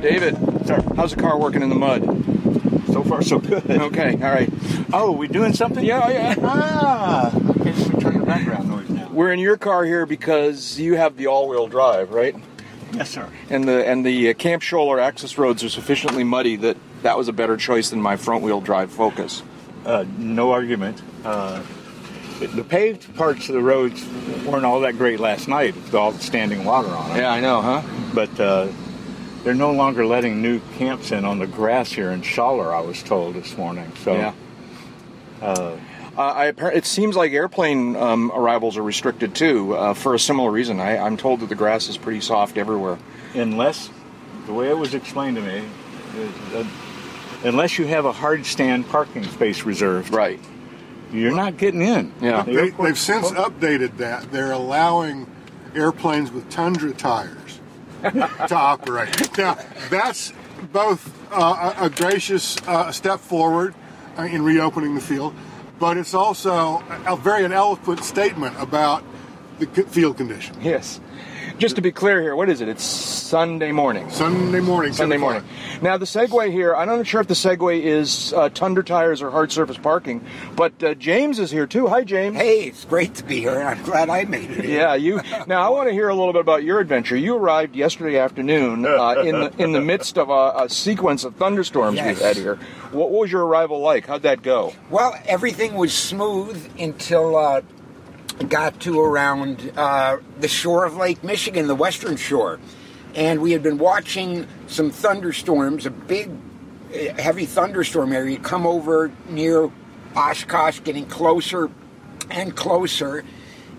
[0.00, 0.36] David,
[0.66, 0.82] Sir.
[0.96, 2.02] how's the car working in the mud?
[2.92, 3.68] So far, so good.
[3.70, 4.50] Okay, all right.
[4.92, 5.84] Oh, we doing something?
[5.84, 6.34] Yeah, yeah.
[6.42, 7.34] Ah.
[7.60, 9.08] Okay, so we turn the background noise now.
[9.10, 12.34] We're in your car here because you have the all-wheel drive, right?
[12.92, 13.28] Yes, sir.
[13.50, 17.28] And the and the uh, Camp Scholler access roads are sufficiently muddy that that was
[17.28, 19.42] a better choice than my front-wheel drive Focus.
[19.84, 21.02] Uh, no argument.
[21.24, 21.62] Uh,
[22.40, 24.04] the paved parts of the roads
[24.46, 27.18] weren't all that great last night with all the standing water on them.
[27.18, 27.82] Yeah, I know, huh?
[28.14, 28.68] But uh,
[29.48, 33.02] they're no longer letting new camps in on the grass here in Scholler, I was
[33.02, 33.90] told this morning.
[34.04, 34.34] So, Yeah.
[35.40, 35.76] Uh,
[36.18, 40.80] I, it seems like airplane um, arrivals are restricted too, uh, for a similar reason.
[40.80, 42.98] I, I'm told that the grass is pretty soft everywhere.
[43.32, 43.88] unless,
[44.44, 45.64] the way it was explained to me,
[46.16, 46.66] is that
[47.44, 50.40] unless you have a hard stand parking space reserved, Right.
[51.10, 52.12] you're not getting in.
[52.20, 52.42] Yeah.
[52.42, 54.30] The They, they've since updated that.
[54.30, 55.26] They're allowing
[55.74, 57.57] airplanes with Tundra tires
[58.02, 59.36] to operate.
[59.38, 59.58] Now,
[59.90, 60.32] that's
[60.72, 63.74] both uh, a gracious uh, step forward
[64.18, 65.34] uh, in reopening the field,
[65.78, 69.04] but it's also a, a very an eloquent statement about
[69.58, 70.56] the field condition.
[70.60, 71.00] Yes.
[71.58, 72.68] Just to be clear here, what is it?
[72.68, 74.08] It's Sunday morning.
[74.10, 74.92] Sunday morning.
[74.92, 75.42] Sunday 10 morning.
[75.82, 79.32] Now the Segway here, I'm not sure if the Segway is uh, Tundra tires or
[79.32, 81.88] hard surface parking, but uh, James is here too.
[81.88, 82.36] Hi, James.
[82.36, 83.60] Hey, it's great to be here.
[83.60, 84.66] I'm glad I made it.
[84.66, 85.20] Yeah, you.
[85.48, 87.16] Now I want to hear a little bit about your adventure.
[87.16, 91.34] You arrived yesterday afternoon uh, in the in the midst of a, a sequence of
[91.36, 92.06] thunderstorms Yes.
[92.06, 92.56] we've had here.
[92.92, 94.06] What, what was your arrival like?
[94.06, 94.74] How'd that go?
[94.90, 97.64] Well, everything was smooth until uh, it
[98.48, 102.58] got to around uh, the shore of Lake Michigan, the western shore.
[103.14, 109.10] And we had been watching some thunderstorms, a big, uh, heavy thunderstorm area come over
[109.28, 109.70] near
[110.14, 111.70] Oshkosh, getting closer
[112.30, 113.24] and closer.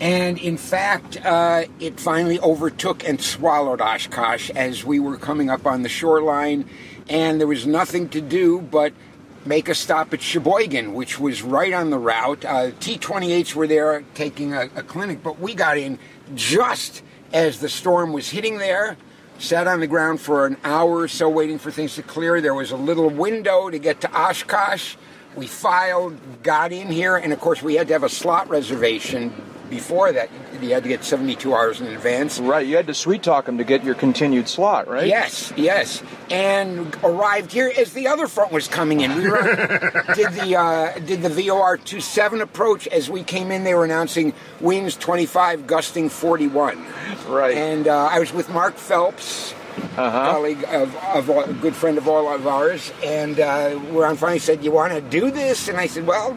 [0.00, 5.66] And in fact, uh, it finally overtook and swallowed Oshkosh as we were coming up
[5.66, 6.68] on the shoreline.
[7.08, 8.92] And there was nothing to do but
[9.46, 12.44] make a stop at Sheboygan, which was right on the route.
[12.44, 15.98] Uh, T-28s were there taking a, a clinic, but we got in
[16.34, 18.96] just as the storm was hitting there.
[19.38, 22.40] Sat on the ground for an hour or so waiting for things to clear.
[22.40, 24.96] There was a little window to get to Oshkosh.
[25.34, 29.34] We filed, got in here, and of course we had to have a slot reservation
[29.70, 30.30] before that.
[30.60, 32.38] You had to get 72 hours in advance.
[32.38, 35.06] Right, you had to sweet talk them to get your continued slot, right?
[35.06, 39.16] Yes, yes, and arrived here as the other front was coming in.
[39.16, 39.42] We were,
[40.14, 43.64] did the uh, did the VOR 27 approach as we came in.
[43.64, 46.84] They were announcing winds 25, gusting 41.
[47.28, 47.56] Right.
[47.56, 49.54] And uh, I was with Mark Phelps,
[49.96, 54.38] colleague of, of a good friend of all of ours, and uh, we're on finally
[54.38, 56.36] said, "You want to do this?" And I said, "Well."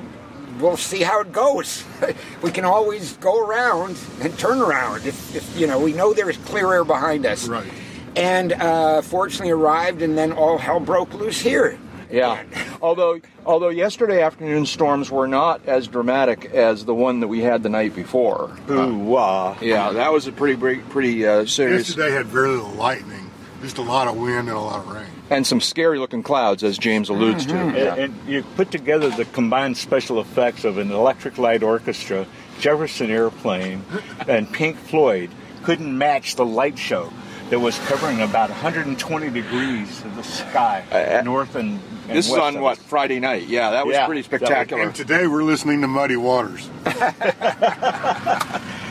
[0.59, 1.83] We'll see how it goes.
[2.41, 6.29] we can always go around and turn around if, if you know we know there
[6.29, 7.67] is clear air behind us Right.
[8.15, 11.77] and uh, fortunately arrived, and then all hell broke loose here.
[12.09, 12.41] Yeah.
[12.81, 17.63] although although yesterday afternoon storms were not as dramatic as the one that we had
[17.63, 18.49] the night before.
[18.69, 19.57] Ooh, wah.
[19.61, 23.26] Yeah, that was a pretty big- pretty uh, serious Yesterday had very little lightning,
[23.61, 25.05] just a lot of wind and a lot of rain.
[25.29, 27.55] and some scary looking clouds, as James alludes to.
[27.55, 27.95] And, Yeah.
[27.95, 32.25] and you put together the combined special effects of an electric light orchestra,
[32.59, 33.83] Jefferson Airplane,
[34.27, 35.29] and Pink Floyd
[35.63, 37.11] couldn't match the light show
[37.49, 41.79] that was covering about 120 degrees of the sky, Uh, north and,
[42.09, 42.83] and This is on of what us.
[42.83, 43.47] Friday night?
[43.47, 44.83] Yeah, that was Yeah, pretty that was- spectacular.
[44.83, 46.69] And today we're listening to Muddy Waters.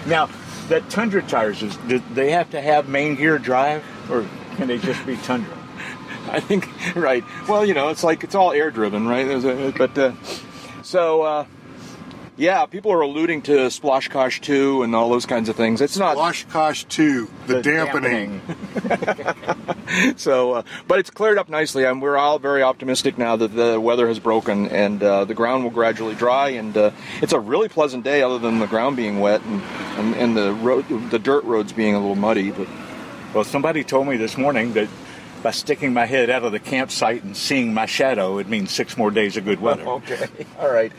[0.06, 0.28] Now,
[0.69, 4.25] that Tundra tires, is, do they have to have main gear drive, or
[4.56, 5.56] can they just be Tundra?
[6.28, 7.25] I think right.
[7.49, 9.27] Well, you know, it's like it's all air driven, right?
[9.27, 10.12] A, but uh,
[10.83, 11.47] so uh,
[12.37, 15.81] yeah, people are alluding to Splashkosh 2 and all those kinds of things.
[15.81, 18.43] It's not Oshkosh 2, the, The dampening.
[20.16, 23.81] so, uh, but it's cleared up nicely, and we're all very optimistic now that the
[23.81, 26.50] weather has broken and uh, the ground will gradually dry.
[26.50, 26.91] And uh,
[27.22, 29.62] it's a really pleasant day, other than the ground being wet and
[29.97, 32.50] and, and the road, the dirt roads being a little muddy.
[32.50, 32.69] But
[33.36, 34.88] Well, somebody told me this morning that
[35.42, 38.97] by sticking my head out of the campsite and seeing my shadow, it means six
[38.97, 39.83] more days of good weather.
[39.86, 40.27] Okay.
[40.59, 40.91] All right.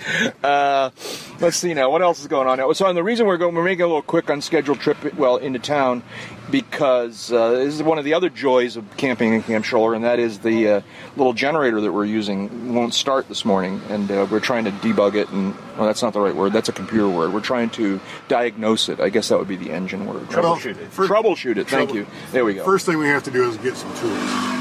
[0.44, 0.92] Uh,
[1.40, 1.90] let's see now.
[1.90, 2.72] What else is going on now?
[2.74, 5.58] So, and the reason we're going, we're making a little quick unscheduled trip, well, into
[5.58, 6.04] town,
[6.50, 10.04] because uh, this is one of the other joys of camping in Camp Scholler, and
[10.04, 10.82] that is the uh,
[11.16, 15.16] little generator that we're using won't start this morning, and uh, we're trying to debug
[15.16, 15.30] it.
[15.30, 16.54] And well, that's not the right word.
[16.54, 17.34] That's a computer word.
[17.34, 19.00] We're trying to diagnose it.
[19.00, 20.24] I guess that would be the engine word.
[20.30, 20.92] Troubleshoot it.
[20.92, 21.68] Troubleshoot it.
[21.68, 22.08] Thank trouble- you.
[22.32, 22.64] There we go.
[22.64, 24.57] First thing we have to do is get some tools.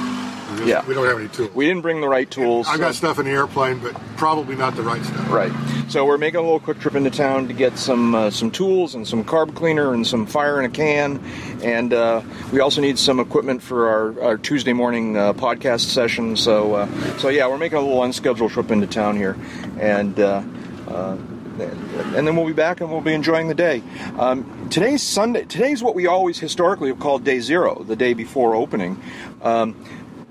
[0.56, 0.84] Because Yeah.
[0.86, 1.50] we don't have any tools.
[1.54, 2.66] We didn't bring the right tools.
[2.68, 5.30] I've got so- stuff in the airplane, but probably not the right stuff.
[5.30, 5.52] Right.
[5.88, 8.94] So we're making a little quick trip into town to get some uh, some tools
[8.94, 11.20] and some carb cleaner and some fire in a can,
[11.62, 12.22] and uh,
[12.52, 16.36] we also need some equipment for our, our Tuesday morning uh, podcast session.
[16.36, 19.36] So uh, so yeah, we're making a little unscheduled trip into town here,
[19.78, 20.18] and.
[20.18, 20.42] Uh,
[20.88, 21.16] uh,
[21.58, 23.82] and then we'll be back and we'll be enjoying the day.
[24.18, 25.44] Um, today's Sunday.
[25.44, 29.00] Today's what we always historically have called day zero, the day before opening.
[29.40, 29.74] Um,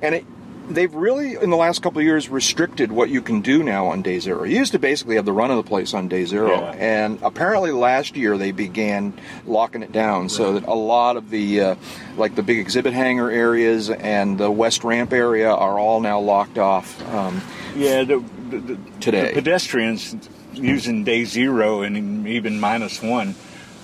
[0.06, 0.26] and it,
[0.70, 4.02] they've really, in the last couple of years, restricted what you can do now on
[4.02, 4.44] day zero.
[4.44, 6.72] You used to basically have the run of the place on day zero, Yeah.
[6.78, 9.14] and apparently last year they began
[9.46, 11.76] locking it down so that a lot of the, uh,
[12.18, 16.58] like the big exhibit hangar areas and the west ramp area are all now locked
[16.58, 17.00] off.
[17.14, 17.42] Um,
[17.76, 19.28] Yeah, the, the, the, Today.
[19.28, 20.16] the pedestrians
[20.54, 23.36] using day zero and even minus one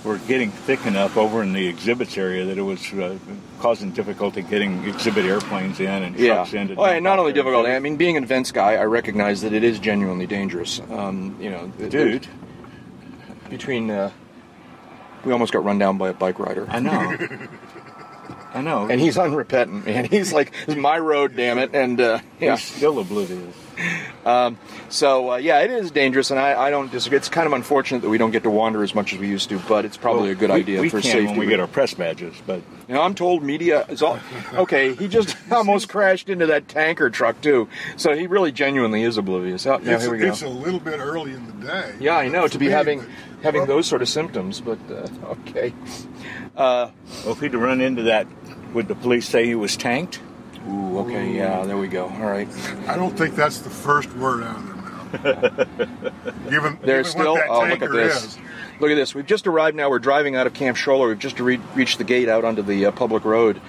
[0.04, 3.16] were getting thick enough over in the exhibits area that it was uh,
[3.60, 6.34] causing difficulty getting exhibit airplanes in and yeah.
[6.34, 6.68] trucks in.
[6.68, 7.66] to Well, and not only difficult.
[7.66, 10.80] I mean, being an events guy, I recognize that it is genuinely dangerous.
[10.90, 12.26] Um, you know, dude,
[13.48, 13.90] between.
[13.90, 14.10] Uh,
[15.24, 16.66] we almost got run down by a bike rider.
[16.68, 17.16] I know.
[18.54, 18.88] I know.
[18.88, 20.04] and he's unrepentant, man.
[20.04, 23.56] He's like, "This is my road, damn it!" And uh, yeah, he's still oblivious.
[24.88, 27.18] So uh, yeah, it is dangerous, and I, I don't disagree.
[27.18, 29.48] It's kind of unfortunate that we don't get to wander as much as we used
[29.50, 31.26] to, but it's probably a good we, idea we for can safety.
[31.26, 34.18] when we get our press badges, but you know, I'm told media is all
[34.54, 34.94] okay.
[34.94, 39.66] He just almost crashed into that tanker truck too, so he really genuinely is oblivious.
[39.66, 40.28] Oh, yeah, It's, here we go.
[40.28, 41.94] it's a little bit early in the day.
[42.00, 43.08] Yeah, I know to be me, having but-
[43.42, 45.74] having those sort of symptoms, but uh, okay.
[46.56, 46.90] Uh,
[47.24, 48.26] well, if he'd run into that,
[48.74, 50.20] would the police say he was tanked?
[50.68, 52.04] Ooh, okay, yeah, there we go.
[52.04, 52.48] All right.
[52.88, 55.92] I don't think that's the first word out of their mouth.
[56.50, 57.32] given, There's given still.
[57.34, 58.24] what that Oh, look at this.
[58.24, 58.38] is.
[58.80, 59.14] Look at this.
[59.14, 59.90] We've just arrived now.
[59.90, 61.08] We're driving out of Camp Scholler.
[61.08, 63.60] We've just re- reached the gate out onto the uh, public road.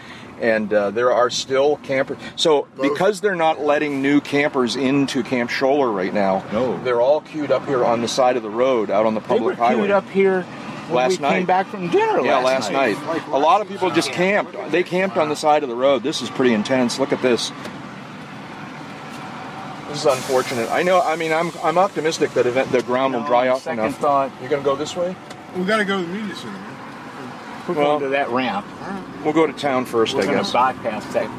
[0.42, 2.18] And uh, there are still campers.
[2.36, 6.82] So, because they're not letting new campers into Camp Scholler right now, No.
[6.84, 9.28] they're all queued up here on the side of the road out on the They
[9.28, 9.82] public were highway.
[9.82, 10.63] queued up here when
[10.94, 11.38] Last we night.
[11.40, 13.26] came back from dinner Yeah, last, last night.
[13.28, 14.56] A lot of people just camped.
[14.72, 16.04] They camped on the side of the road.
[16.04, 17.00] This is pretty intense.
[17.00, 17.52] Look at this.
[19.90, 20.72] This is unfortunate.
[20.72, 21.02] I know.
[21.02, 23.98] I mean, I'm I'm optimistic that event the ground will No, dry out second enough.
[24.00, 24.32] thought.
[24.42, 25.16] You're gonna go this way.
[25.56, 26.52] We got to go to the media center.
[26.54, 26.76] man.
[27.68, 28.66] We're Well- going to that ramp.
[29.24, 30.48] We'll go to town 1st We're I going guess.
[30.48, 31.30] to bypass that.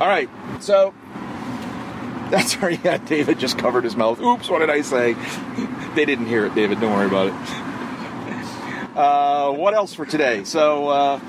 [0.00, 0.30] All right.
[0.60, 0.94] So
[2.30, 2.98] that's our yeah.
[2.98, 4.20] David just covered his mouth.
[4.20, 4.48] Oops.
[4.48, 5.16] What did I say?
[5.96, 6.80] they didn't hear it, David.
[6.80, 7.34] Don't worry about it.
[8.96, 10.44] Uh, what else for today?
[10.44, 10.88] So.
[10.88, 11.20] Uh,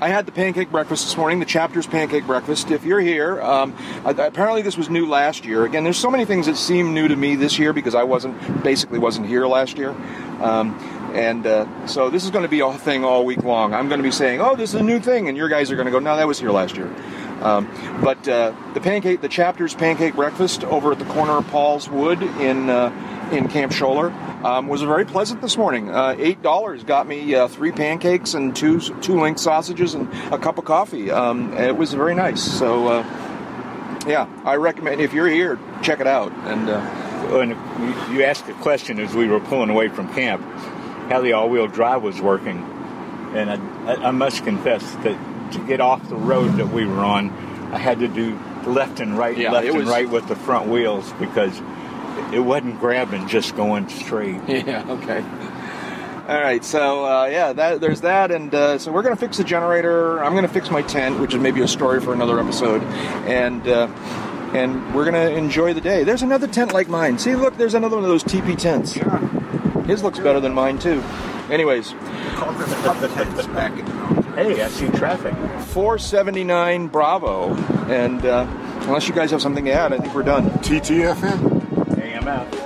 [0.00, 2.72] I had the pancake breakfast this morning, the chapters pancake breakfast.
[2.72, 3.72] If you're here, um,
[4.04, 5.64] apparently this was new last year.
[5.64, 8.64] Again, there's so many things that seem new to me this year because I wasn't
[8.64, 9.90] basically wasn't here last year,
[10.40, 10.74] um,
[11.14, 13.74] and uh, so this is going to be a thing all week long.
[13.74, 15.76] I'm going to be saying, "Oh, this is a new thing," and your guys are
[15.76, 16.92] going to go, "No, that was here last year."
[17.40, 17.68] Um,
[18.02, 22.24] but uh, the pancake, the chapters pancake breakfast over at the corner of Paul's Wood
[22.24, 22.90] in uh,
[23.32, 24.12] in Camp Scholler
[24.44, 25.90] um, was very pleasant this morning.
[25.90, 30.38] Uh, Eight dollars got me uh, three pancakes and two two link sausages and a
[30.38, 31.10] cup of coffee.
[31.10, 32.42] Um, it was very nice.
[32.42, 36.32] So uh, yeah, I recommend if you're here, check it out.
[36.32, 36.80] And uh,
[37.32, 37.50] When
[38.14, 40.42] you- asked a question as we were pulling away from camp,
[41.10, 42.58] how the all-wheel drive was working,
[43.34, 47.30] and I, I, must confess that to get off the road that we were on,
[47.72, 50.68] I had to do left and right, Yeah, left and was- right with the front
[50.68, 51.60] wheels because
[52.32, 54.40] it wasn't grabbing just going straight.
[54.48, 54.84] Yeah.
[54.88, 55.24] Okay.
[56.28, 56.64] All right.
[56.64, 60.22] So uh, yeah, that, there's that, and uh, so we're gonna fix the generator.
[60.22, 62.82] I'm gonna fix my tent, which is maybe a story for another episode,
[63.26, 63.86] and uh,
[64.54, 66.04] and we're gonna enjoy the day.
[66.04, 67.18] There's another tent like mine.
[67.18, 68.92] See, look, there's another one of those teepee tents.
[69.86, 71.02] His looks better than mine too.
[71.50, 74.22] Anyways, back in the mountain.
[74.34, 75.34] Hey, I see traffic.
[75.66, 77.54] 479 Bravo,
[77.90, 78.46] and uh,
[78.82, 80.48] unless you guys have something to add, I think we're done.
[80.50, 81.61] TTFN.
[82.22, 82.61] AMF.